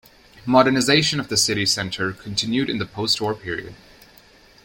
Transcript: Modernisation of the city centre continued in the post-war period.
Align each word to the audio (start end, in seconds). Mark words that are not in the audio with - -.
Modernisation 0.47 1.19
of 1.19 1.27
the 1.27 1.37
city 1.37 1.63
centre 1.63 2.11
continued 2.11 2.71
in 2.71 2.79
the 2.79 2.87
post-war 2.87 3.35
period. 3.35 3.75